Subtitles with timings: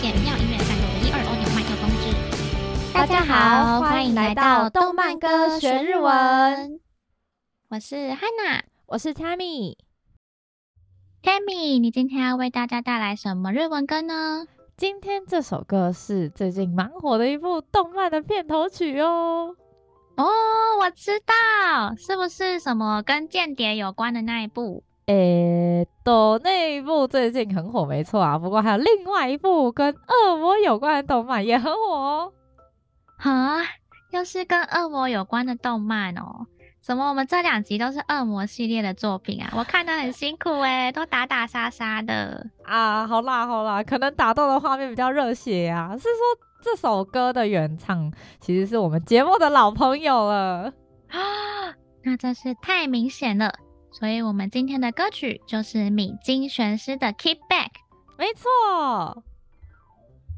[0.00, 2.90] 简妙音乐善用的一二欧纽麦克风之。
[2.94, 6.80] 大家好，欢迎来到动漫歌学日文。
[7.68, 9.76] 我是 Hana，我是 Tammy。
[11.22, 14.46] Tammy，你今天要为大家带来什么日文歌呢？
[14.74, 19.54] 今天这首歌是最近蛮火的一部动漫的片头曲哦。
[20.16, 20.26] 哦，
[20.80, 24.82] 我知道，是不是什么跟间谍有关的那一部？
[25.10, 26.14] 诶、欸，对，
[26.44, 28.38] 那一部最近很火，没错啊。
[28.38, 32.32] 不过还有另外一部跟恶魔有关的动漫也很火哦。
[33.16, 33.58] 啊，
[34.12, 36.46] 又是跟恶魔有关的动漫哦？
[36.80, 39.52] 怎么我们这两集都是恶魔系列的作品啊？
[39.56, 43.04] 我看得很辛苦诶，都打打杀杀的啊。
[43.04, 45.90] 好啦好啦，可能打斗的画面比较热血啊。
[45.96, 46.10] 是说
[46.62, 50.72] 这首歌的原唱其实是我们节目的老朋友了
[51.08, 51.18] 啊？
[52.04, 53.52] 那真是太明显了。
[53.92, 57.68] 所以我们今天的歌曲就是米津玄师的《Kick Back》，
[58.16, 59.22] 没错。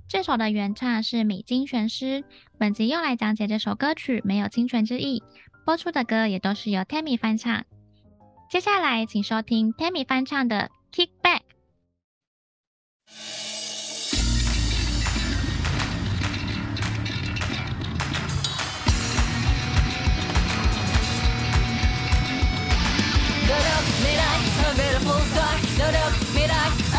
[0.09, 2.25] 这首的原唱是米津玄师。
[2.59, 5.23] 本集用来讲解这首歌曲没有侵权之意，
[5.65, 7.65] 播出的歌也都是由 Tammy 翻唱。
[8.51, 11.41] 接下来请收听 Tammy 翻唱的《Kick Back》。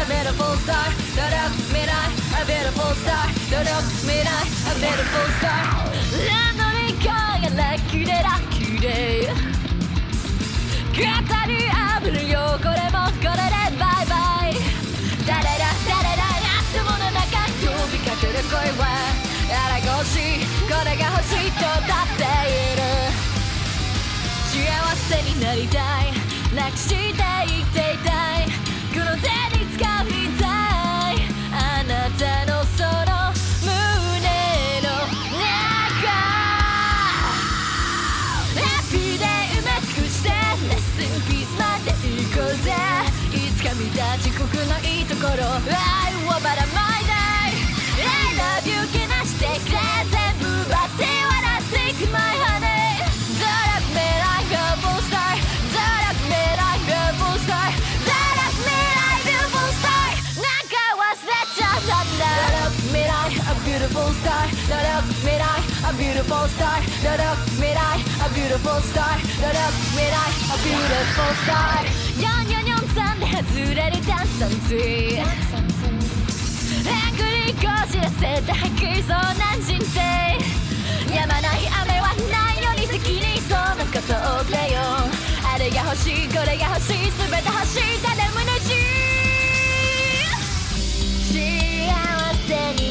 [0.05, 0.89] beautiful star.
[1.15, 1.91] 届く未来。
[2.39, 3.27] A beautiful star.
[3.49, 4.29] 届く未来。
[4.67, 5.83] A beautiful star
[8.05, 9.29] でラッキーで
[10.93, 11.53] 肩に
[12.01, 12.39] 浴びるよ。
[12.57, 14.51] これもこれでバイバイ。
[15.25, 16.23] 誰だ誰だ。
[16.73, 17.23] 頭の中
[17.61, 18.83] 呼びかける声は
[19.51, 20.17] あら欲し
[20.67, 22.81] これが欲しいとだっている。
[24.49, 24.55] 幸
[24.95, 26.11] せになりたい。
[26.55, 28.47] なくしていていたい。
[28.93, 29.52] この手
[66.23, 66.79] beautiful star.
[67.03, 69.19] だろ未来 A beautiful star.
[69.41, 69.59] だろ
[69.91, 70.15] 未来
[70.51, 71.83] A beautiful star.
[72.17, 75.23] ニンニンニンさんで外れるダンサンツイへ
[77.11, 79.99] くりこじらせた吐きそうな人生
[81.13, 84.17] やまない雨はないのに責任そうなとかそよ
[85.45, 88.71] あれが欲しいこれが欲しい全て欲しいただ胸中
[91.31, 91.35] 幸
[92.47, 92.82] せに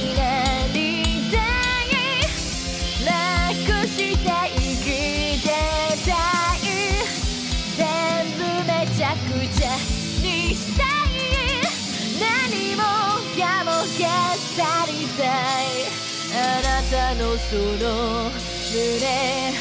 [17.51, 18.31] その
[18.73, 19.53] 胸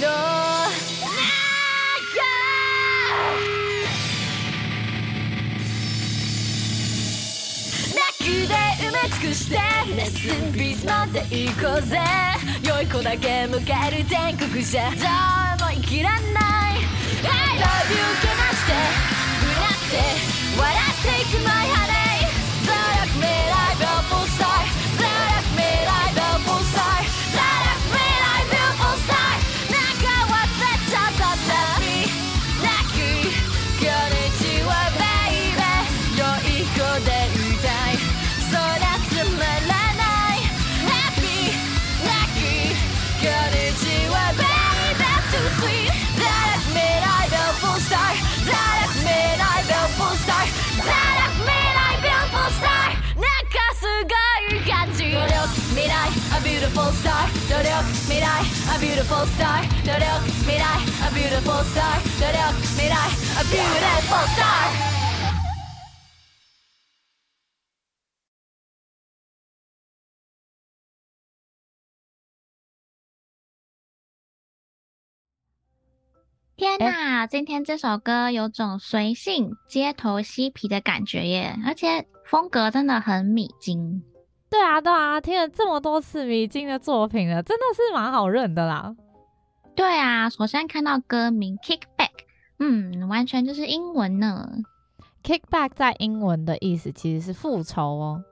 [0.00, 0.08] の
[7.94, 11.98] 泣きで埋め尽くしてレッスンビーズまで行こうぜ
[12.62, 15.00] 良い子だけ迎える全国じゃどう
[15.66, 16.78] も生きらんない I
[17.58, 18.72] love you けなして
[19.42, 19.96] 笑って
[20.58, 21.95] 笑っていく舞い花
[76.78, 84.02] 哪，欸、今天这首歌有种随性街头嬉皮的感觉耶，而且风格真的很米津。
[84.48, 88.94] 对啊，对啊，听了这么多次迷津的作品了，真的是蛮好认的啦。
[89.74, 92.10] 对啊，首先看到歌名 Kick Back，
[92.58, 94.48] 嗯，完全就是英文呢。
[95.22, 98.24] Kick Back 在英文的意思其实是复仇哦。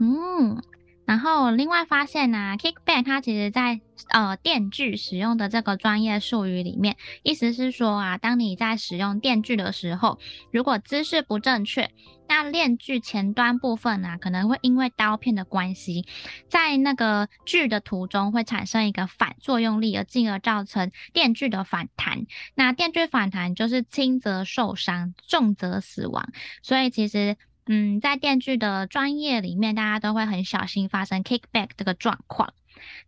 [0.00, 0.60] 嗯。
[1.08, 10.18] 然后另外发现呢、，kickback 它其实在呃电锯使用的这个专业术语里面，意思是说啊，当你在使用电锯的时候，
[10.52, 11.90] 如果姿势不正确，
[12.28, 16.04] 那链锯前端部分呢、啊，可能会因为刀片的关系，
[16.50, 22.26] 在那个锯的途中会产生一个反作用力，而进而造成电锯的反弹。
[22.54, 26.28] 那电锯反弹就是轻则受伤，重则死亡。
[26.62, 27.38] 所以其实。
[27.68, 32.54] 嗯，在电锯的专业里面，大家都会很小心发生 kickback 这个状况。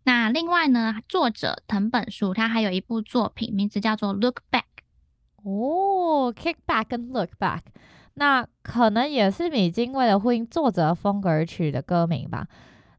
[0.03, 4.63] 那另外呢，作者藤本树他还有一部作品，名字叫做 Look Back。
[5.43, 7.61] 哦，kickback 跟 look back，
[8.13, 12.45] 那可能也是米津为了呼应作者风格而取的歌名吧。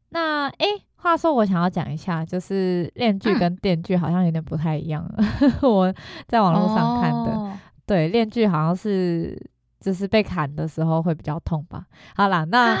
[0.09, 0.67] 那诶，
[0.97, 5.09] 话说我想要讲一下，就是链锯跟电锯好像有点不太一样。
[5.17, 5.93] 嗯、 我
[6.27, 9.51] 在网络上看的，哦、对，链锯好像是。
[9.83, 11.85] 就是被砍的时候会比较痛吧。
[12.15, 12.79] 好啦，那、啊、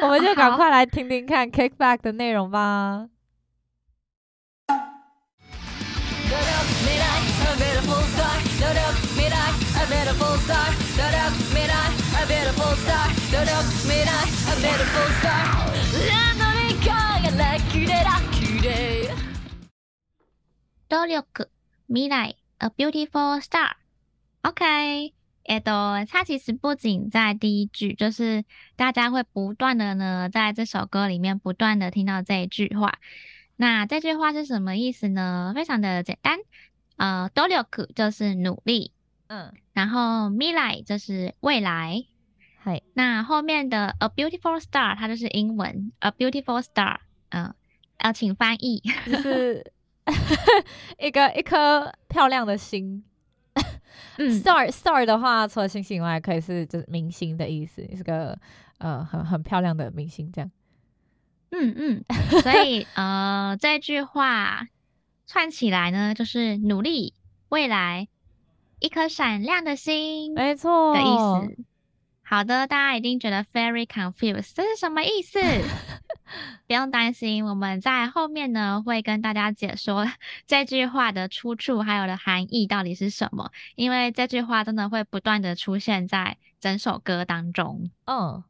[0.00, 3.08] 我们就赶快来听听看 Kickback 的内容吧。
[20.88, 21.22] 努力
[21.88, 25.12] 未来 A beautiful star，OK。
[25.46, 25.72] 哎，都，
[26.08, 28.44] 它其实不仅在第一句，就是
[28.76, 32.98] 大家会不断的呢，在这首歌里面不断的听到这一句话。
[33.56, 35.52] 那这句话是什么意思呢？
[35.54, 36.38] 非常的简单，
[36.96, 37.54] 呃，努力
[37.94, 38.92] 就是努力，
[39.28, 42.04] 嗯，然后未来就是未来，
[42.58, 46.96] 嗨，那后面的 A beautiful star 它就是英文 A beautiful star，
[47.28, 47.54] 嗯，
[48.02, 49.72] 要请翻译，就是
[50.98, 53.04] 一个一颗漂亮的心。
[54.18, 58.38] 嗯，star star 的话，除了星星以外，可以是就是明星的意思，是个
[58.78, 60.50] 呃很很漂亮的明星这样。
[61.50, 62.04] 嗯嗯，
[62.42, 64.66] 所以呃这句话
[65.26, 67.14] 串起来呢，就是努力
[67.48, 68.08] 未来
[68.80, 71.64] 一颗闪亮的心，没错的意思。
[72.26, 75.38] 好的，大家一定觉得 very confused，这是什么意思？
[76.66, 80.06] 不用担心，我们在后面呢会跟大家解说
[80.46, 83.50] 这句话的出处，还有的含义到底是什么。
[83.74, 88.42] 因为这句话真的会不断的出现在整首歌当中，嗯，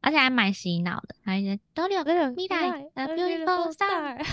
[0.00, 1.14] 而且还蛮洗脑的。
[1.24, 4.24] 还有都有个未来，A beautiful star。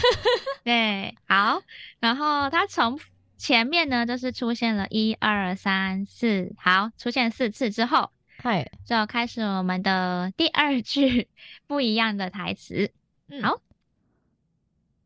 [0.64, 1.62] 对，好，
[2.00, 3.00] 然后它从
[3.38, 8.12] 前面呢就是出现了一二三四，好，出现四次之后。
[8.42, 11.28] 嗨，就要开始我们的第二句
[11.68, 12.90] 不一样的台词。
[13.28, 13.60] 嗯、好，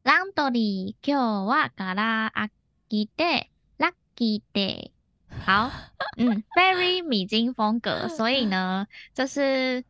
[0.04, 2.52] 朗ンドリー今日はガラ開
[2.88, 3.50] きで
[3.80, 4.92] ラッキー。
[5.44, 5.72] 好，
[6.18, 8.86] 嗯，very 米金风格，所以呢，
[9.16, 9.84] 就是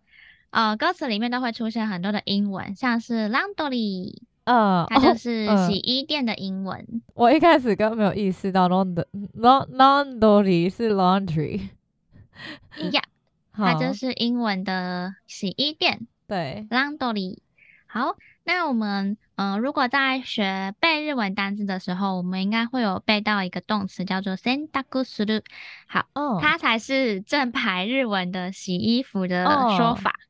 [0.51, 7.01] 呃，歌词里面都会出现很多的英文，像是 laundry，呃，它就是洗衣店的英文。
[7.13, 9.03] 我一开始根本没有意识到 laund
[9.35, 13.03] laundry 是 laundry，yeah，
[13.53, 17.37] 它就是英文的洗衣店，对，laundry。
[17.85, 25.43] 好，那我们呃，如果在学背日文单字的时候，我们应该会有背到一个动词叫做 “sendakusuru”。
[25.85, 29.45] 好，哦，它才是正牌日文的洗衣服的
[29.77, 30.09] 说法。
[30.09, 30.25] 哦、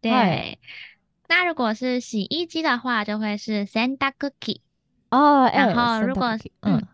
[0.00, 0.58] 对，嘿
[1.26, 4.60] 那如果是洗衣机的话，就会是 “sendakuki”。
[5.10, 6.86] 哦，然后如果嗯，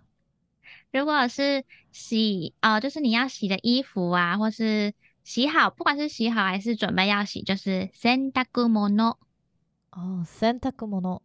[0.90, 4.94] 如果是洗哦、呃，就是你要洗的衣服啊，或是。
[5.23, 9.17] 洗好，不管是洗好还是准备要洗，就是洗濯物。
[9.91, 11.21] 哦，洗濯物。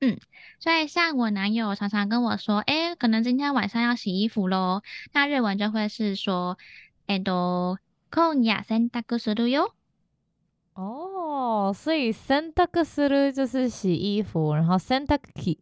[0.00, 0.18] 嗯，
[0.58, 4.82] 所以像我男友常常跟我说，哎、欸，可能今天晚上要洗衣服喽。
[5.12, 6.58] 那日文就会是说，
[7.06, 7.78] えっと、
[8.10, 9.70] 今夜洗濯するよ。
[10.74, 15.58] 哦，所以洗濯する就是洗衣服，然后洗濯机、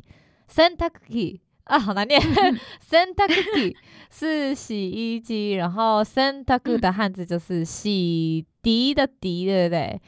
[0.49, 1.41] 洗濯机。
[1.70, 2.20] 啊，好难念。
[2.20, 3.78] 洗濯机
[4.10, 10.02] 是洗衣机，然后洗濯的汉字就是洗涤的涤，对不对？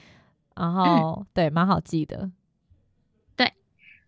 [0.55, 2.31] 然后、嗯、对，蛮好记的。
[3.35, 3.53] 对，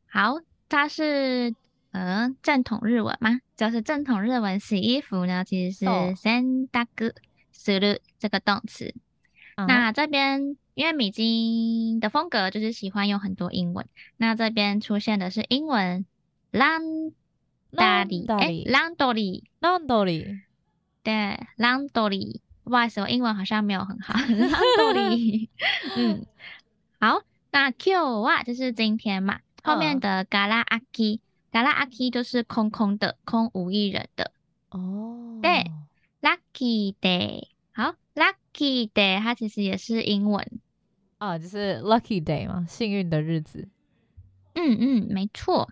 [0.07, 1.53] 好，它是
[1.91, 3.39] 呃正统日文吗？
[3.55, 6.29] 就是正统日文洗衣服呢，其实是洗
[6.72, 7.13] 濯
[7.53, 8.95] する这个动词。
[9.57, 13.86] 嗯、那这边因为米津的风格就是喜欢用很多英文，
[14.17, 16.03] 那这边出现的是英文
[16.50, 16.81] 让。
[17.75, 20.42] 大理，哎，朗多里，朗多里，
[21.03, 25.50] 对，朗多里，不好意思，我英文好像没有很好，朗多里，
[25.98, 26.25] 嗯，
[27.00, 34.32] 好，那 Q 哇，就是今天嘛，后面的嘎拉阿基，嘎拉阿基就是空空的，空无一人的，
[34.70, 35.72] 哦，对
[36.22, 40.60] ，Lucky Day，好，Lucky Day，它其实也是英文，
[41.18, 43.68] 啊，就是 lucky day 嘛，幸运的日子。
[44.56, 45.70] 嗯嗯，没错。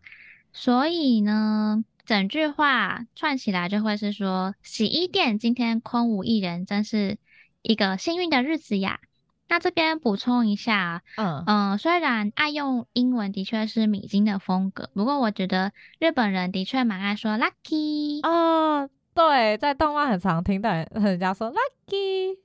[0.54, 7.18] 所以呢，整句话串起来就会是说，洗衣店今天空无一人，真是
[7.62, 9.00] 一个幸运的日子呀。
[9.48, 18.90] 那这边补充一下，嗯嗯，虽然爱用英文的确是米津的风格，不过我觉得日本人的确蛮爱说 lucky 哦。
[19.14, 22.38] 对，在动漫很常听到人家说 lucky。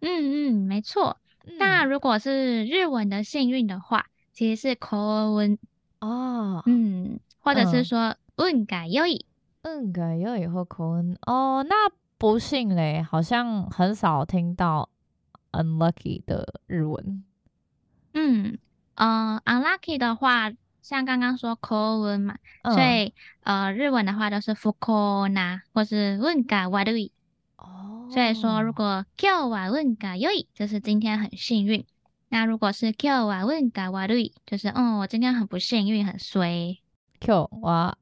[0.00, 1.16] 嗯嗯，没错。
[1.46, 5.56] 嗯、那如果是日文的幸运的话，其实是 koun
[6.00, 9.25] 哦，嗯，或者是说运が良い，
[9.63, 14.89] 运が良い或 koun 哦，那不幸嘞，好像很少听到。
[15.51, 17.23] unlucky 的日文，
[18.13, 18.59] 嗯，
[18.93, 23.11] 呃，unlucky 的话，像刚刚说 koun 嘛，嗯、所以
[23.41, 27.11] 呃，日文的话都是不幸な，或是运が悪い。
[27.57, 31.83] 哦，所以说如果今日は运が良い，就是今天很幸运。
[32.29, 36.77] 那如果是今日は运が悪い，就是嗯，我今天很不幸运，很衰。
[37.19, 37.95] 今日は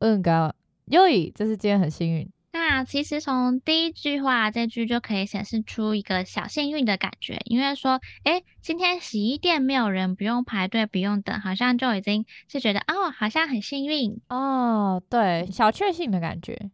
[0.00, 0.52] 运が
[0.86, 2.28] 良い，就是今天很幸运。
[2.52, 16.70] 那其实从第一句话这句就可以显示出一个小幸运的感觉，因为说，哎，今天洗衣店没有人，不用排队，不用等，好像就已经是觉得哦，好像很幸运哦，对，小确幸的感觉。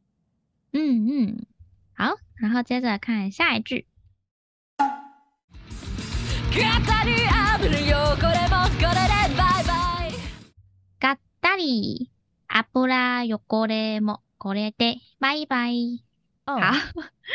[0.73, 1.47] 嗯嗯，
[1.95, 3.87] 好，然后接着看下一句。
[11.01, 12.09] 嘎达里
[12.52, 14.22] 阿布拉尤过来么？
[14.40, 15.74] これで拜拜。
[16.46, 16.72] 好，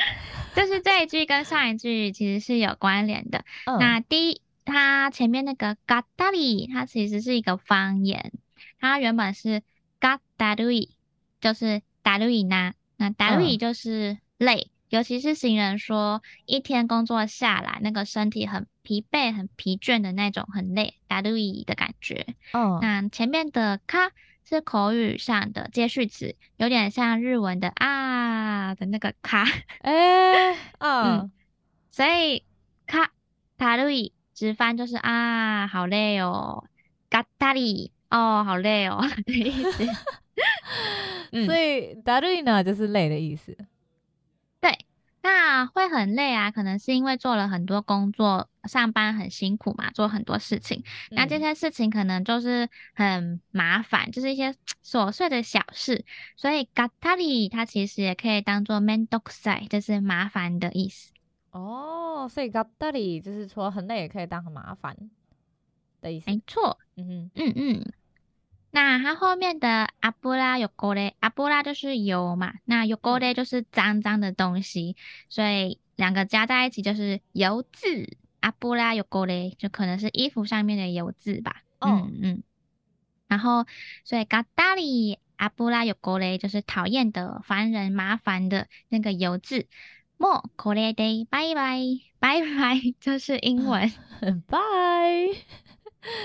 [0.55, 3.45] 就是这一句跟上一句其实是有关联的。
[3.67, 3.79] Oh.
[3.79, 8.33] 那第一，它前面那个嘎达里，它其实是一个方言，
[8.81, 9.63] 它原本是
[9.99, 10.97] 嘎达里，
[11.41, 14.67] 就是达里那，那达里就是累，oh.
[14.89, 22.29] 尤其是行人说一天工作下来，那个身体很疲惫、很疲倦的那种，很累，达里的感觉。
[22.53, 22.81] 哦，oh.
[22.81, 24.13] 那前面的卡。
[24.48, 29.44] 是口语上的接续词，有点像日文的啊的那个卡，
[29.82, 31.30] 哎， 嗯，
[31.92, 32.44] 所以
[32.86, 33.12] 卡
[33.58, 36.64] 塔瑞直翻就是啊，好累哦，
[37.10, 39.86] 嘎塔里哦，好累哦 的意思，
[41.46, 43.58] 所以达鲁呢就是累的意思。
[45.27, 50.83] 那会很累啊，可能是因为做了很多工作，上班很辛苦嘛，做很多事情。
[51.11, 54.53] 那这些事情可能就是很麻烦，就是一些
[54.85, 56.05] 琐碎的小事。
[56.37, 61.13] 所以ガタリ它其实也可以当做めんどくさい，就是麻烦的意思。
[61.53, 64.97] 哦，所以ガタリ就是说很累也可以当很麻烦
[66.01, 66.29] 的意思。
[66.29, 67.93] 没错，嗯嗯嗯嗯。
[68.71, 74.97] 那它后面的阿布拉有过嘞，阿布拉就是油嘛，那有过嘞就是脏脏的东西，
[75.29, 78.17] 所以两个加在一起就是油渍。
[78.41, 81.63] 阿布拉有过嘞，就可能是衣服上面的油渍吧。
[81.79, 82.43] 哦、嗯嗯。
[83.29, 83.67] 然后，
[84.05, 89.69] 所以嘎达里阿布拉有过嘞，就是讨厌的、烦人、麻烦的那个油渍。
[90.19, 93.93] もうこれで拜拜， 拜拜就是英文，
[94.49, 94.59] 拜。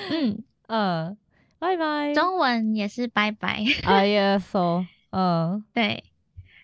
[0.09, 1.17] 嗯嗯。
[1.62, 3.62] 拜拜，中文也是拜拜。
[3.84, 6.02] 哎呀，so，嗯，对，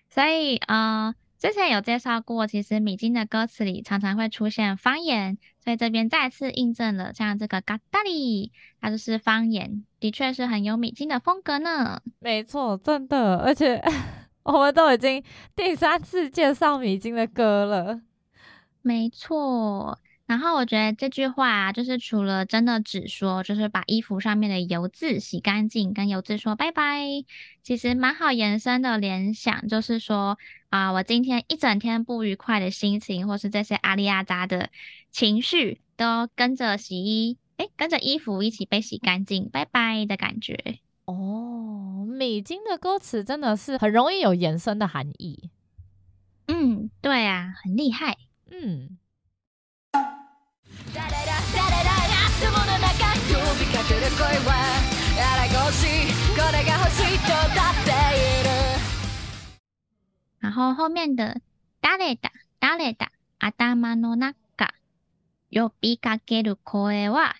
[0.09, 8.51] 所以呃，之前有介绍过，其实米津的歌词里常常会出现方言，所以这边再次印证了，像这个嘎达里，
[8.81, 12.01] 它就是方言，的确是很有米津的风格呢。
[12.19, 13.81] 没错，真的，而且
[14.43, 15.23] 我们都已经
[15.55, 18.01] 第三次介绍米津的歌了。
[18.81, 19.97] 没错。
[20.29, 27.01] 然后我觉得这句话啊，就是除了真的只说，就是把衣服上面的油渍洗干净，跟油渍说拜拜，
[27.63, 30.37] 其实蛮好延伸的联想，就是说
[30.69, 34.69] 啊、呃，我今天一整天不愉快的心情，或是这些阿里阿扎的
[35.09, 40.77] 情绪，都跟着洗衣，哎，跟着衣服一起被洗干净，拜拜的感觉。
[41.05, 45.49] 哦，美金的歌词真的是很容易有延伸的含义。
[46.47, 48.15] 嗯，对啊，很厉害。
[48.51, 48.99] 嗯。
[60.40, 61.40] 然后后面的
[61.80, 62.28] 谁だ
[62.76, 64.72] 谁だ头の中
[65.50, 67.34] 呼びかける 声は，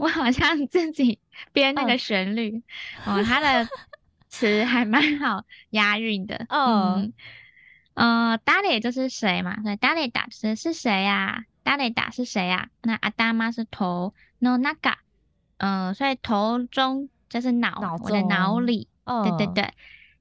[0.00, 1.20] 我好像自己
[1.52, 2.62] 编那个旋律
[3.04, 3.68] 哦，哦，它的
[4.28, 6.46] 词还蛮好押韵的。
[6.48, 7.12] 哦、嗯，
[7.94, 11.44] 呃，谁就是谁嘛，所以谁だ是是谁呀？
[11.64, 12.70] 谁だ是谁呀？
[12.82, 14.92] 那头是头の中。
[15.58, 19.72] 嗯、呃，所以头中就是脑，脑中我的脑里，哦、对对对。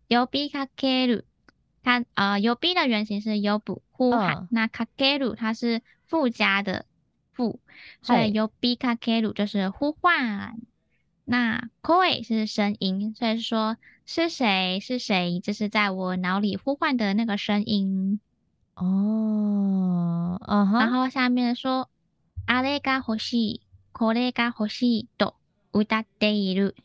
[0.10, 1.24] 呼びかける，
[1.84, 6.86] 它呃呼び的原型是呼ぶ呼喊，哦、那かける它是附加的
[7.36, 7.60] 复，
[8.02, 10.58] 所以有比卡克鲁就是呼唤。
[11.26, 18.20] 那 koi 是声音，所以说是谁是谁，就是在我脑里呼唤的那个声音。
[18.76, 20.80] 哦，嗯哼。
[20.80, 21.88] 然后下面说，
[22.46, 23.62] あれが欲しい、
[23.94, 25.36] これが欲しいと
[25.74, 26.76] 歌っている。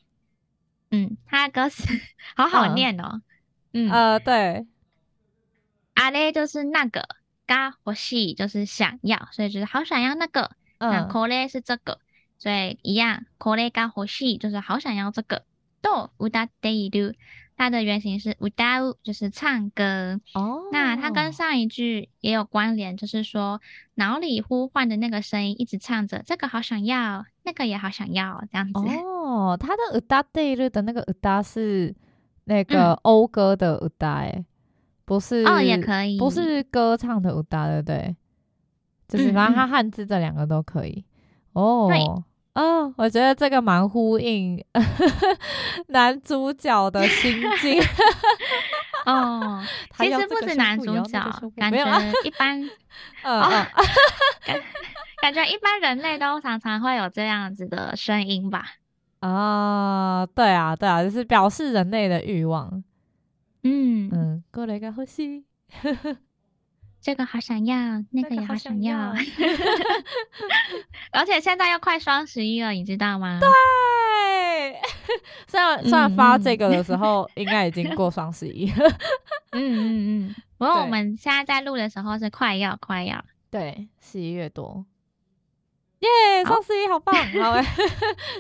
[0.91, 1.87] 嗯，他的歌词
[2.37, 3.23] 好好念哦。
[3.73, 4.67] 嗯，呃，对，
[5.95, 7.03] あれ就是那个，
[7.47, 10.51] が欲しい就是想要，所以就是好想要那个。
[10.79, 11.99] 嗯，那これ是这个。
[12.39, 15.45] 所以一样，これが欲しい就是好想要这个。
[15.83, 17.17] と歌っている，
[17.57, 20.21] 它的原型是歌う，就是唱歌。
[20.35, 23.61] 哦，那它跟上一句也有关联，就是说
[23.95, 28.81] 脑里呼唤的那个声音一直唱着，这个好想要，那个也好想要，这样子。
[29.05, 31.95] 哦，它的歌っている的那个歌是
[32.45, 34.45] 那个謳歌的歌，哎，
[35.05, 38.17] 不是哦，也可以，不是歌唱的歌，对不对？
[39.09, 41.05] 就是反正它汉字这两个都可以。
[41.53, 42.25] 哦，
[42.58, 44.64] 对，哦，我觉得这个蛮呼应
[45.90, 47.82] 男主角的心境。
[49.06, 49.64] 哦，
[49.98, 51.20] 其实不止男主角，
[51.56, 51.78] 感觉
[52.24, 52.62] 一般，
[53.24, 53.50] 嗯、哦，
[54.46, 54.62] 感
[55.22, 58.66] 感觉一般人类都常常会有这样子的声音吧？
[59.20, 62.84] 啊、哦，对啊，对啊，就是表示人类的欲望。
[63.64, 65.46] 嗯嗯，过来个呼吸。
[67.02, 67.76] 这个好想要，
[68.12, 69.14] 那个也好想要，
[71.12, 73.40] 而且现在要快双十一了，你知道吗？
[73.40, 74.82] 对，
[75.48, 78.90] 虽然虽然发这个的时候，嗯、应该已经过双十一了。
[79.52, 84.86] 嗯嗯嗯， 不过我们现在在录的时候是快要快要，对，十一月多。
[86.00, 86.10] 耶，
[86.46, 87.66] 双十一好棒，好哎，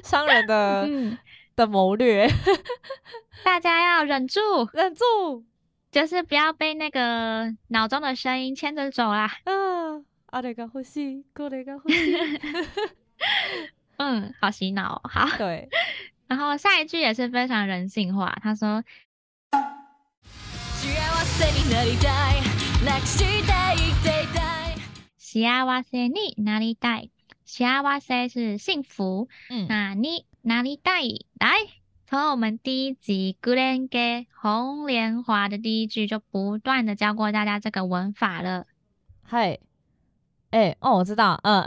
[0.03, 1.17] 商人的、嗯、
[1.55, 2.29] 的谋略，
[3.43, 5.43] 大家要忍住，忍住。
[5.90, 9.26] 就是不要被那个脑中的声音牵着走啦。
[9.44, 12.16] 啊，阿雷嘎呼吸， 过雷嘎呼吸。
[13.98, 15.08] 嗯，好洗脑哦。
[15.08, 15.68] 好，对。
[16.26, 18.82] 然后下一句也是非常人性化，他说：“
[20.80, 20.88] 幸
[21.24, 22.40] せになりたい，
[25.18, 27.10] 幸せになりたい，
[27.44, 29.28] 幸せ是幸福。
[29.50, 31.68] 嗯，那你なりたい来。”
[32.09, 38.65] 从我们第一集《g u l e n g e 红莲华》的第一句就不断的教过大家这个文法了。
[39.23, 39.59] 嗨，
[40.51, 41.65] 哎，哦，我知道，嗯，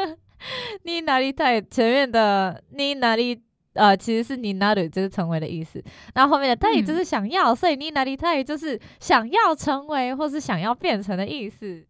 [0.84, 3.42] 你哪里太前面的你哪里
[3.74, 11.86] 呃，其实是你哪里就是成为的意思，然后后面的太就是想要，嗯、所以你哪里太就是想要成为或是想要变成的意思。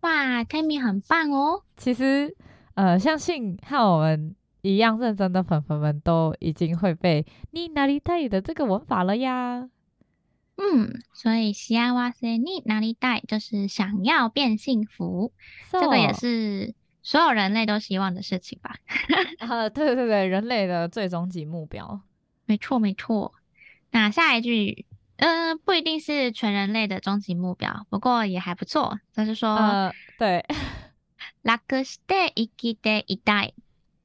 [0.00, 1.62] 哇，Tammy 很棒哦。
[1.76, 2.34] 其实
[2.74, 4.34] 呃，相信和我们。
[4.61, 9.69] 一样认真的粉粉们都已经会背你哪里带的这个文法了呀？
[10.57, 11.77] 嗯，所以幸
[12.13, 15.33] せになりたい就是想要变幸福，
[15.69, 18.75] so, 这个也是所有人类都希望的事情吧？
[19.39, 22.01] 啊，对对对，人类的最终极目标。
[22.45, 23.33] 没错没错。
[23.91, 24.85] 那下一句，
[25.17, 28.99] 嗯、呃，不一定是全人类的终极目标，不过也还不错。
[29.13, 30.45] 就是说，呃、对，
[31.43, 33.53] 楽して生きていたい。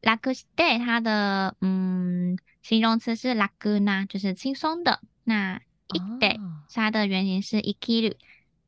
[0.04, 5.00] 楽して它的嗯形容词是楽な，就是轻松的。
[5.24, 6.40] 那生きて
[6.72, 8.16] 它的原型是生きる，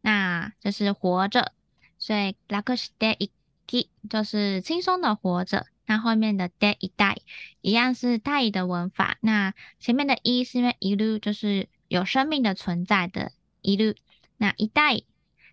[0.00, 1.52] 那就是活着。
[1.98, 3.30] 所以楽して生
[3.66, 5.66] き就是轻松的活着。
[5.86, 7.22] 那后面的ていたい
[7.60, 9.18] 一样是たい的文法。
[9.20, 13.96] 那前面的い是因为いる就是有生命的存在的いる，
[14.38, 15.04] 那いたい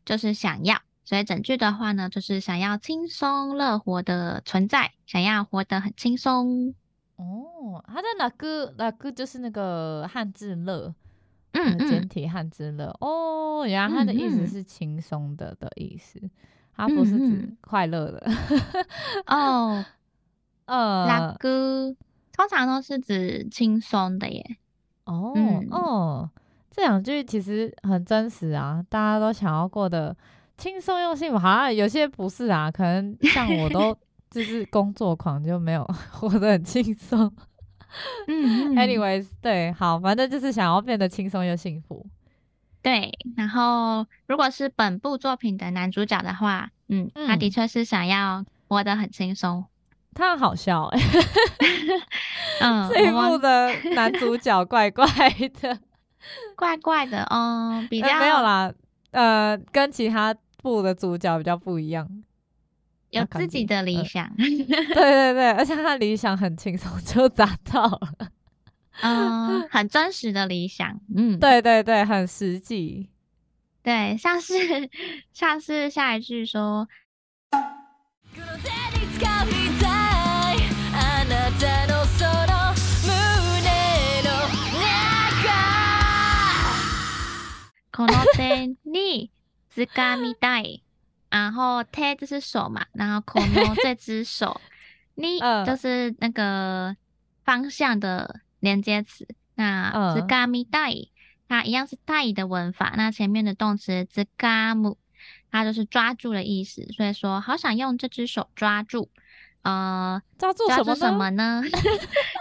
[0.06, 0.82] 就是想要。
[1.05, 6.75] 所以整句的话呢，就是想要轻松乐活的存在，想要活得很轻松。
[7.17, 10.95] 哦，它的那个那个就是那个汉字乐，
[11.53, 12.87] 嗯，简体汉字乐。
[13.01, 16.19] 哦，原来它的意思是轻松的的意思，
[16.75, 18.27] 它不是指快乐的。
[19.27, 19.85] 哦，
[20.65, 21.95] 呃，那个
[22.33, 24.57] 通常都是指轻松的耶。
[25.05, 25.35] 哦
[25.71, 26.31] 哦，
[26.71, 30.17] 这两句其实很真实啊，大家都想要过得。
[30.57, 33.97] 轻松又幸福，好像有些不是啊，可能像我都
[34.31, 37.33] 就是工作狂，就没有 活得很轻松。
[38.27, 42.05] 嗯，anyways，对，好，反正就是想要变得轻松又幸福。
[42.83, 49.65] 对，然后如果是本部作品的男主角的话，嗯，嗯他的确是想要活得很轻松。
[50.13, 52.01] 他很好笑哎、欸，
[52.63, 55.07] 嗯，这一部的男主角怪怪
[55.61, 55.79] 的，
[56.57, 58.73] 怪怪的，嗯，比较、呃、没有啦，
[59.13, 60.35] 呃，跟其他。
[60.65, 62.09] 部的主角比较不一样，
[63.11, 64.25] 有自己的理想。
[64.25, 68.31] 呃、 对对对，而且他的理想很轻松就达到了，
[69.03, 70.99] 嗯、呃，很真实的理想。
[71.15, 73.11] 嗯，对对对，很实际。
[73.83, 74.55] 对，像是
[75.35, 76.89] 像是下一句说。
[89.76, 90.84] に掴みたい
[91.30, 94.60] 然后手就是手嘛，然后この这只手，
[95.16, 96.96] 你就是那个
[97.44, 99.28] 方向的连接词。
[99.56, 101.10] 那掴みたい，
[101.48, 102.94] 它一样是たい的文法。
[102.98, 104.96] 那前面的动词掴む，
[105.52, 106.88] 它就是抓住的意思。
[106.94, 109.10] 所以说，好想用这只手抓住，
[109.62, 111.62] 呃，抓住抓住什么呢？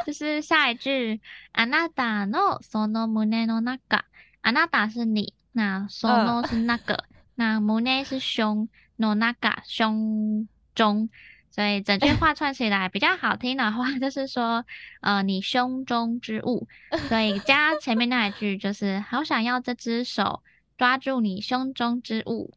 [0.07, 1.21] 就是下一句，
[1.53, 4.05] あなたのその胸の中，
[4.43, 7.05] あなた是你，那その是那个，
[7.36, 8.70] 那胸是胸。
[8.96, 11.10] no naga 胸中，
[11.50, 14.64] 所以整句话串起来比较好听的话，就是说，
[15.02, 16.68] 呃，你胸中之物，
[17.10, 20.44] 所以加前面那一句就是，好想要这只手
[20.78, 22.54] 抓住你胸中之物，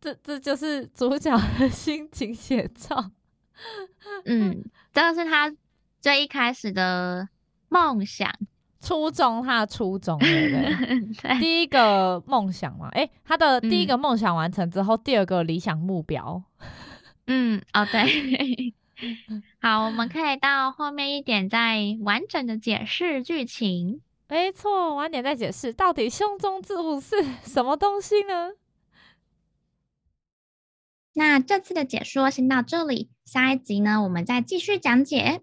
[0.00, 3.10] 这这就是主角的心情写照。
[4.24, 5.52] 嗯，这个是他
[6.00, 7.28] 最一开始的
[7.68, 8.32] 梦想。
[8.82, 11.00] 初中，他的初衷对不对？
[11.22, 16.42] 对，第一个梦想嘛，哎、欸，他的第一个梦想完成之后，嗯、第二个理想目标，
[17.28, 18.74] 嗯，哦，对，
[19.62, 24.00] 好，我们可以到后面一点再完整的解释剧情。
[24.28, 28.50] 没错，晚点再解释，到底胸中之物是什么东西呢？
[31.14, 35.42] 那这次的解说先到这里，下一集呢，我们再继续讲解。